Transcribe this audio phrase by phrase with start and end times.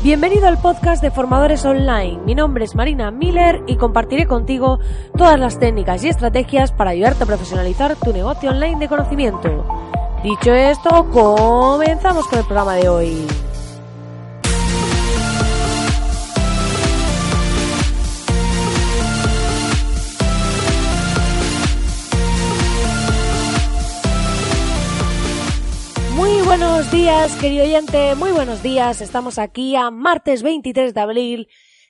[0.00, 2.20] Bienvenido al podcast de Formadores Online.
[2.24, 4.78] Mi nombre es Marina Miller y compartiré contigo
[5.16, 9.66] todas las técnicas y estrategias para ayudarte a profesionalizar tu negocio online de conocimiento.
[10.22, 13.26] Dicho esto, comenzamos con el programa de hoy.
[26.48, 29.02] Buenos días, querido oyente, muy buenos días.
[29.02, 31.48] Estamos aquí a martes 23 de abril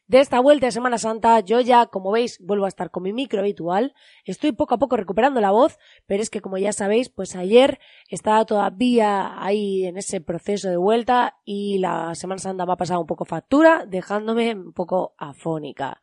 [0.09, 1.39] de esta vuelta de Semana Santa.
[1.39, 3.95] Yo ya, como veis, vuelvo a estar con mi micro habitual.
[4.25, 7.79] Estoy poco a poco recuperando la voz, pero es que como ya sabéis, pues ayer
[8.09, 13.01] estaba todavía ahí en ese proceso de vuelta y la Semana Santa me ha pasado
[13.01, 16.01] un poco factura, dejándome un poco afónica.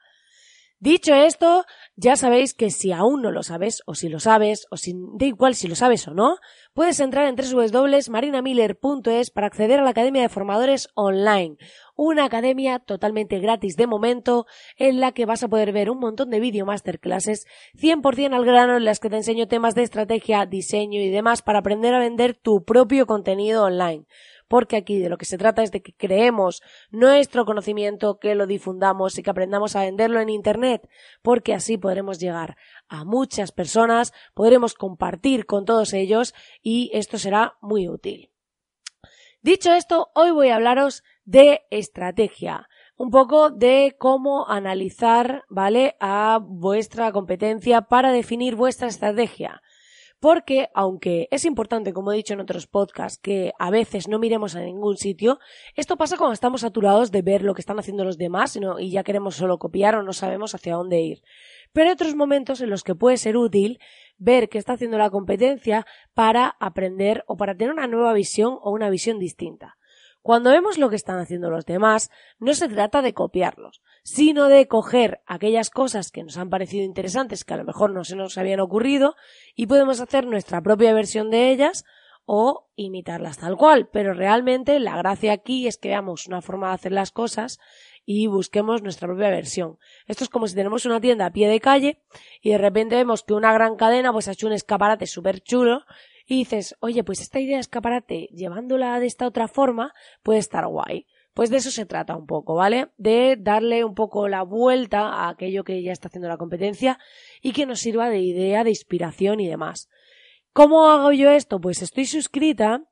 [0.80, 1.66] Dicho esto,
[1.96, 5.26] ya sabéis que si aún no lo sabes, o si lo sabes, o si da
[5.26, 6.38] igual si lo sabes o no,
[6.75, 11.55] puedes entrar en www.marinamiller.es para acceder a la Academia de Formadores Online,
[11.95, 14.45] una academia totalmente gratis de momento,
[14.77, 18.76] en la que vas a poder ver un montón de video masterclasses 100% al grano
[18.76, 22.35] en las que te enseño temas de estrategia, diseño y demás para aprender a vender
[22.35, 24.05] tu propio contenido online
[24.48, 28.48] porque aquí de lo que se trata es de que creemos nuestro conocimiento, que lo
[28.48, 30.88] difundamos y que aprendamos a venderlo en Internet,
[31.21, 32.57] porque así podremos llegar
[32.88, 38.32] a muchas personas, podremos compartir con todos ellos y esto será muy útil.
[39.41, 45.96] Dicho esto, hoy voy a hablaros de estrategia un poco de cómo analizar, ¿vale?
[45.99, 49.62] A vuestra competencia para definir vuestra estrategia.
[50.26, 54.55] Porque, aunque es importante, como he dicho en otros podcasts, que a veces no miremos
[54.55, 55.37] a ningún sitio,
[55.76, 59.04] esto pasa cuando estamos saturados de ver lo que están haciendo los demás y ya
[59.04, 61.21] queremos solo copiar o no sabemos hacia dónde ir.
[61.73, 63.77] Pero hay otros momentos en los que puede ser útil
[64.17, 65.85] ver qué está haciendo la competencia
[66.16, 69.78] para aprender o para tener una nueva visión o una visión distinta.
[70.25, 72.09] Cuando vemos lo que están haciendo los demás,
[72.40, 77.45] no se trata de copiarlos, sino de coger aquellas cosas que nos han parecido interesantes,
[77.45, 79.16] que a lo mejor no se nos habían ocurrido,
[79.53, 81.85] y podemos hacer nuestra propia versión de ellas
[82.25, 83.88] o imitarlas tal cual.
[83.94, 87.59] Pero realmente la gracia aquí es que veamos una forma de hacer las cosas
[88.03, 89.77] y busquemos nuestra propia versión.
[90.07, 92.01] Esto es como si tenemos una tienda a pie de calle
[92.41, 95.83] y de repente vemos que una gran cadena pues ha hecho un escaparate súper chulo
[96.25, 99.94] y dices, oye, pues esta idea de escaparate, llevándola de esta otra forma,
[100.24, 101.06] puede estar guay.
[101.34, 102.88] Pues de eso se trata un poco, ¿vale?
[102.97, 106.97] De darle un poco la vuelta a aquello que ya está haciendo la competencia
[107.41, 109.90] y que nos sirva de idea, de inspiración y demás.
[110.53, 111.59] ¿Cómo hago yo esto?
[111.59, 112.86] Pues estoy suscrita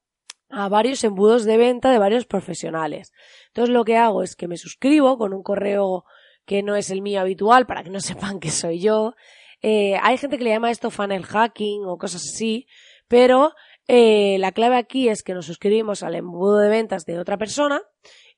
[0.49, 3.13] a varios embudos de venta de varios profesionales.
[3.47, 6.03] Entonces lo que hago es que me suscribo con un correo
[6.45, 9.15] que no es el mío habitual para que no sepan que soy yo.
[9.61, 12.67] Eh, hay gente que le llama esto funnel hacking o cosas así,
[13.13, 13.53] pero
[13.87, 17.83] eh, la clave aquí es que nos suscribimos al embudo de ventas de otra persona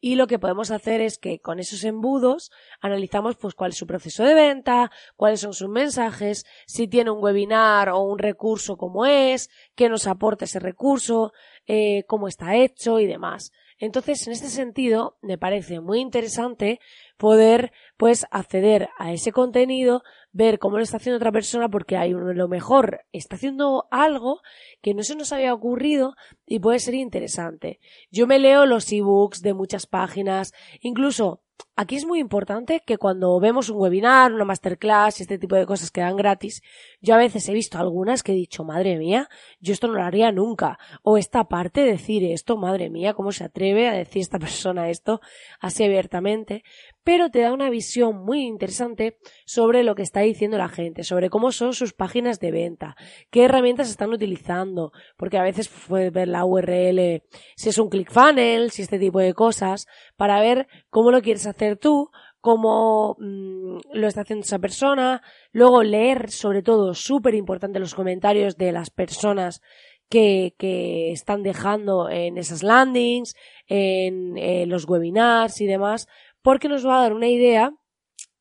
[0.02, 3.88] y lo que podemos hacer es que con esos embudos analizamos pues cuál es su
[3.88, 9.06] proceso de venta, cuáles son sus mensajes, si tiene un webinar o un recurso como
[9.06, 11.31] es, qué nos aporta ese recurso,
[11.68, 13.53] eh, cómo está hecho y demás.
[13.78, 16.80] Entonces, en este sentido, me parece muy interesante
[17.18, 22.14] poder, pues, acceder a ese contenido, ver cómo lo está haciendo otra persona, porque hay
[22.14, 24.41] uno, lo mejor está haciendo algo
[24.81, 26.16] que no se nos había ocurrido
[26.46, 27.80] y puede ser interesante.
[28.12, 31.41] Yo me leo los ebooks de muchas páginas, incluso
[31.78, 35.91] Aquí es muy importante que cuando vemos un webinar, una masterclass este tipo de cosas
[35.91, 36.63] que dan gratis,
[37.02, 39.28] yo a veces he visto algunas que he dicho, madre mía,
[39.59, 40.80] yo esto no lo haría nunca.
[41.03, 45.19] O esta parte, decir esto, madre mía, ¿cómo se atreve a decir esta persona esto
[45.59, 46.64] así abiertamente?
[47.03, 51.30] Pero te da una visión muy interesante sobre lo que está diciendo la gente, sobre
[51.30, 52.96] cómo son sus páginas de venta,
[53.30, 57.22] qué herramientas están utilizando, porque a veces puedes ver la URL,
[57.58, 61.78] si es un ClickFunnels, si este tipo de cosas, para ver cómo lo quieres hacer
[61.78, 62.09] tú,
[62.40, 65.22] cómo mm, lo está haciendo esa persona,
[65.52, 69.62] luego leer sobre todo, súper importante los comentarios de las personas
[70.09, 73.34] que, que, están dejando en esas landings,
[73.68, 76.08] en, en los webinars y demás,
[76.44, 77.72] porque nos va a dar una idea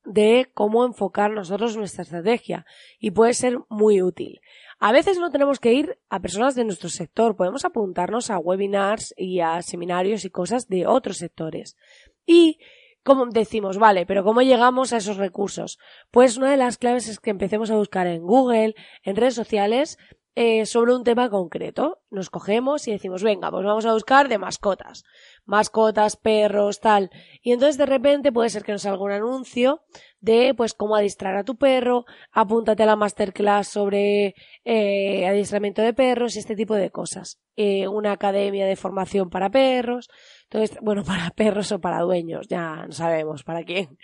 [0.05, 2.65] de cómo enfocar nosotros nuestra estrategia
[2.99, 4.39] y puede ser muy útil.
[4.79, 9.13] A veces no tenemos que ir a personas de nuestro sector, podemos apuntarnos a webinars
[9.17, 11.77] y a seminarios y cosas de otros sectores.
[12.25, 12.59] Y
[13.03, 15.77] como decimos, vale, pero ¿cómo llegamos a esos recursos?
[16.11, 18.73] Pues una de las claves es que empecemos a buscar en Google,
[19.03, 19.97] en redes sociales,
[20.33, 22.01] eh, sobre un tema concreto.
[22.09, 25.03] Nos cogemos y decimos, venga, pues vamos a buscar de mascotas.
[25.45, 27.09] Mascotas, perros, tal.
[27.41, 29.81] Y entonces de repente puede ser que nos salga un anuncio
[30.19, 35.93] de pues cómo adiestrar a tu perro, apúntate a la masterclass sobre eh, adiestramiento de
[35.93, 37.39] perros y este tipo de cosas.
[37.57, 40.09] Eh, una academia de formación para perros.
[40.43, 43.97] Entonces, bueno, para perros o para dueños, ya no sabemos para quién.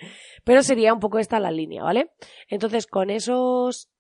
[0.44, 2.12] Pero sería un poco esta la línea, ¿vale?
[2.48, 3.91] Entonces, con esos,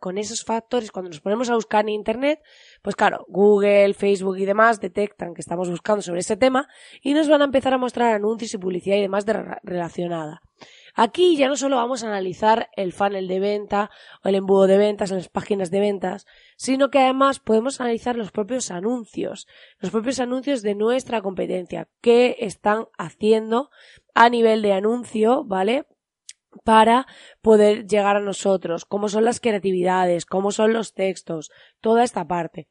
[0.00, 2.40] con esos factores, cuando nos ponemos a buscar en Internet,
[2.80, 6.68] pues claro, Google, Facebook y demás detectan que estamos buscando sobre ese tema
[7.02, 10.42] y nos van a empezar a mostrar anuncios y publicidad y demás de relacionada.
[10.94, 13.90] Aquí ya no solo vamos a analizar el funnel de venta
[14.22, 18.14] o el embudo de ventas en las páginas de ventas, sino que además podemos analizar
[18.14, 19.48] los propios anuncios,
[19.78, 23.70] los propios anuncios de nuestra competencia, qué están haciendo
[24.14, 25.86] a nivel de anuncio, ¿vale?
[26.64, 27.06] Para
[27.40, 31.50] poder llegar a nosotros, cómo son las creatividades, cómo son los textos,
[31.80, 32.68] toda esta parte.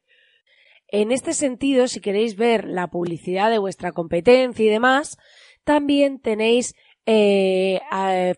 [0.88, 5.16] En este sentido, si queréis ver la publicidad de vuestra competencia y demás,
[5.64, 6.74] también tenéis
[7.06, 7.80] eh,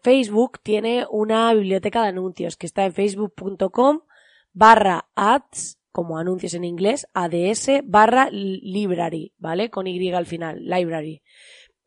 [0.02, 4.00] Facebook tiene una biblioteca de anuncios que está en facebook.com
[4.52, 9.70] barra ads, como anuncios en inglés, ads barra library, ¿vale?
[9.70, 11.22] Con Y al final, library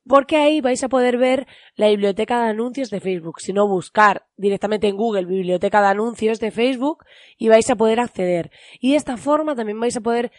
[0.07, 4.25] porque ahí vais a poder ver la biblioteca de anuncios de Facebook, si no buscar
[4.38, 7.06] directamente en Google biblioteca de anuncios de Facebook
[7.38, 8.51] y vais a poder acceder.
[8.80, 10.31] Y de esta forma también vais a poder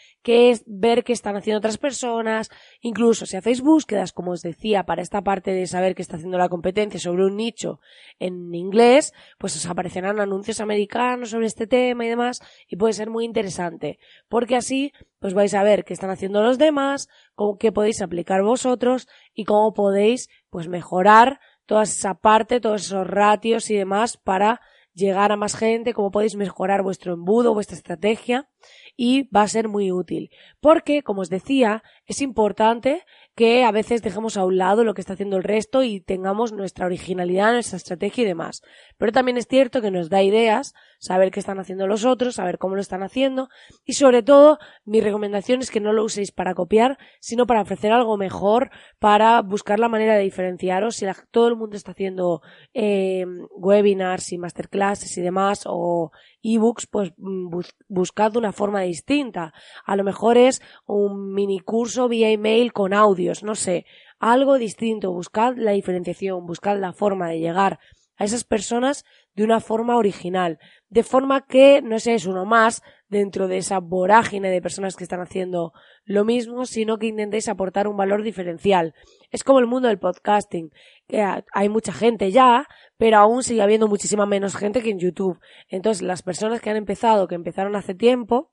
[0.67, 2.51] ver qué están haciendo otras personas,
[2.81, 6.39] incluso si hacéis búsquedas, como os decía, para esta parte de saber qué está haciendo
[6.39, 7.81] la competencia sobre un nicho
[8.19, 13.11] en inglés, pues os aparecerán anuncios americanos sobre este tema y demás, y puede ser
[13.11, 13.99] muy interesante,
[14.29, 18.43] porque así pues vais a ver qué están haciendo los demás, cómo qué podéis aplicar
[18.43, 24.61] vosotros y cómo podéis pues mejorar toda esa parte, todos esos ratios y demás para
[24.99, 28.49] llegar a más gente, cómo podéis mejorar vuestro embudo, vuestra estrategia
[28.97, 30.31] y va a ser muy útil.
[30.61, 33.05] Porque, como os decía, es importante
[33.39, 36.53] que a veces dejemos a un lado lo que está haciendo el resto y tengamos
[36.53, 38.63] nuestra originalidad, nuestra estrategia y demás.
[38.97, 42.59] Pero también es cierto que nos da ideas saber qué están haciendo los otros, saber
[42.59, 43.49] cómo lo están haciendo
[43.85, 47.93] y sobre todo mi recomendación es que no lo uséis para copiar, sino para ofrecer
[47.93, 50.97] algo mejor, para buscar la manera de diferenciaros.
[50.97, 52.43] Si todo el mundo está haciendo
[52.75, 56.11] eh, webinars y masterclasses y demás o
[56.43, 57.57] ebooks, pues mm,
[57.87, 59.53] buscad una forma distinta.
[59.85, 62.93] A lo mejor es un mini curso vía email con
[63.43, 63.87] no sé,
[64.19, 65.13] algo distinto.
[65.13, 67.79] Buscad la diferenciación, buscad la forma de llegar
[68.17, 69.05] a esas personas
[69.35, 70.59] de una forma original,
[70.89, 75.21] de forma que no seáis uno más dentro de esa vorágine de personas que están
[75.21, 75.73] haciendo
[76.05, 78.95] lo mismo, sino que intentéis aportar un valor diferencial.
[79.31, 80.71] Es como el mundo del podcasting,
[81.07, 82.67] que hay mucha gente ya,
[82.97, 85.39] pero aún sigue habiendo muchísima menos gente que en YouTube.
[85.69, 88.53] Entonces, las personas que han empezado, que empezaron hace tiempo,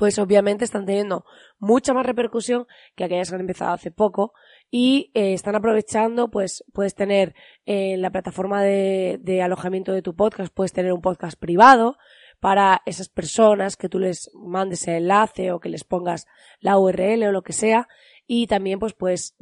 [0.00, 1.26] pues obviamente están teniendo
[1.58, 2.66] mucha más repercusión
[2.96, 4.32] que aquellas que han empezado hace poco
[4.70, 7.34] y eh, están aprovechando, pues puedes tener
[7.66, 11.98] en eh, la plataforma de, alojamiento de tu podcast, puedes tener un podcast privado
[12.38, 16.26] para esas personas que tú les mandes el enlace o que les pongas
[16.60, 17.86] la URL o lo que sea
[18.26, 19.36] y también pues puedes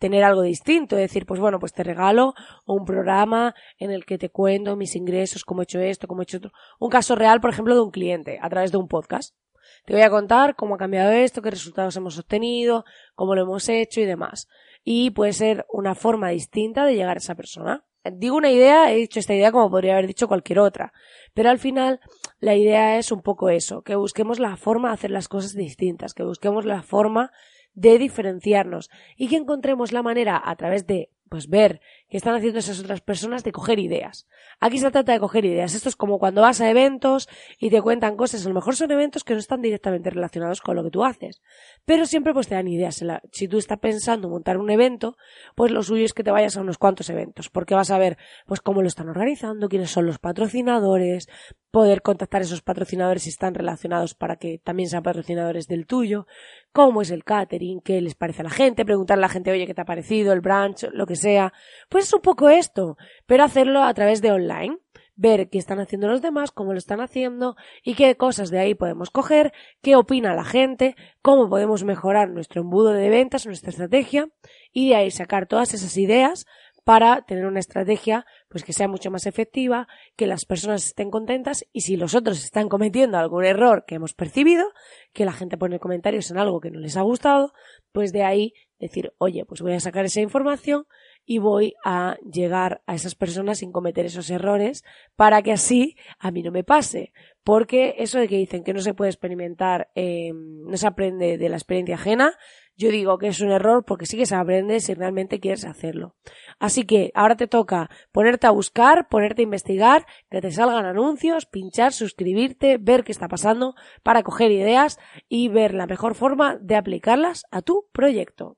[0.00, 2.34] tener algo distinto, decir, pues bueno, pues te regalo
[2.66, 6.24] un programa en el que te cuento mis ingresos, cómo he hecho esto, cómo he
[6.24, 6.52] hecho otro.
[6.80, 9.36] Un caso real, por ejemplo, de un cliente a través de un podcast.
[9.84, 13.68] Te voy a contar cómo ha cambiado esto, qué resultados hemos obtenido, cómo lo hemos
[13.68, 14.48] hecho y demás.
[14.82, 17.84] Y puede ser una forma distinta de llegar a esa persona.
[18.02, 20.94] Digo una idea, he dicho esta idea como podría haber dicho cualquier otra.
[21.34, 22.00] Pero al final,
[22.38, 26.14] la idea es un poco eso, que busquemos la forma de hacer las cosas distintas,
[26.14, 27.30] que busquemos la forma
[27.74, 32.58] de diferenciarnos y que encontremos la manera a través de pues ver qué están haciendo
[32.58, 34.26] esas otras personas de coger ideas.
[34.58, 35.74] Aquí se trata de coger ideas.
[35.74, 38.44] Esto es como cuando vas a eventos y te cuentan cosas.
[38.44, 41.40] A lo mejor son eventos que no están directamente relacionados con lo que tú haces.
[41.84, 43.02] Pero siempre pues te dan ideas.
[43.32, 45.16] Si tú estás pensando montar un evento,
[45.54, 47.48] pues lo suyo es que te vayas a unos cuantos eventos.
[47.48, 51.28] Porque vas a ver pues cómo lo están organizando, quiénes son los patrocinadores,
[51.70, 56.26] poder contactar a esos patrocinadores si están relacionados para que también sean patrocinadores del tuyo,
[56.72, 59.66] cómo es el catering, qué les parece a la gente, preguntarle a la gente, oye,
[59.66, 61.52] ¿qué te ha parecido el brunch, lo que sea?
[61.88, 64.78] Pues es un poco esto, pero hacerlo a través de online,
[65.16, 67.54] ver qué están haciendo los demás, cómo lo están haciendo
[67.84, 69.52] y qué cosas de ahí podemos coger,
[69.82, 74.30] qué opina la gente, cómo podemos mejorar nuestro embudo de ventas, nuestra estrategia
[74.72, 76.46] y de ahí sacar todas esas ideas
[76.84, 81.66] para tener una estrategia pues que sea mucho más efectiva, que las personas estén contentas
[81.72, 84.64] y si los otros están cometiendo algún error que hemos percibido,
[85.12, 87.52] que la gente pone comentarios en algo que no les ha gustado,
[87.92, 90.86] pues de ahí decir, oye, pues voy a sacar esa información
[91.24, 94.84] y voy a llegar a esas personas sin cometer esos errores
[95.16, 97.12] para que así a mí no me pase.
[97.42, 101.48] Porque eso de que dicen que no se puede experimentar, eh, no se aprende de
[101.48, 102.36] la experiencia ajena,
[102.80, 106.16] yo digo que es un error porque sí que se aprende si realmente quieres hacerlo.
[106.58, 111.44] Así que ahora te toca ponerte a buscar, ponerte a investigar, que te salgan anuncios,
[111.44, 114.98] pinchar, suscribirte, ver qué está pasando para coger ideas
[115.28, 118.56] y ver la mejor forma de aplicarlas a tu proyecto.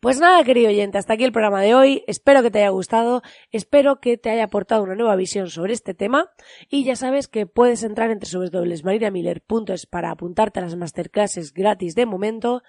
[0.00, 2.04] Pues nada, querido oyente, hasta aquí el programa de hoy.
[2.06, 5.94] Espero que te haya gustado, espero que te haya aportado una nueva visión sobre este
[5.94, 6.30] tema.
[6.68, 12.04] Y ya sabes que puedes entrar en www.marinamiller.es para apuntarte a las masterclasses gratis de
[12.04, 12.62] momento.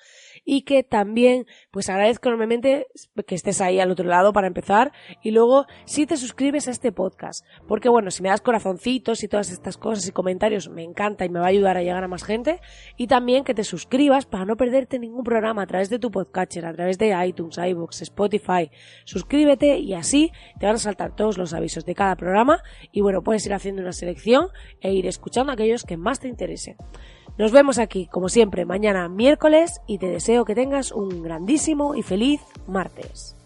[0.45, 2.87] Y que también pues agradezco enormemente
[3.27, 4.93] que estés ahí al otro lado para empezar.
[5.21, 7.45] Y luego si te suscribes a este podcast.
[7.67, 11.29] Porque bueno, si me das corazoncitos y todas estas cosas y comentarios me encanta y
[11.29, 12.61] me va a ayudar a llegar a más gente.
[12.95, 16.65] Y también que te suscribas para no perderte ningún programa a través de tu podcatcher,
[16.65, 18.69] a través de iTunes, iBooks, Spotify.
[19.05, 23.21] Suscríbete y así te van a saltar todos los avisos de cada programa y bueno,
[23.21, 24.47] puedes ir haciendo una selección
[24.81, 26.75] e ir escuchando aquellos que más te interesen.
[27.37, 32.01] Nos vemos aquí, como siempre, mañana miércoles y te deseo que tengas un grandísimo y
[32.01, 33.36] feliz martes.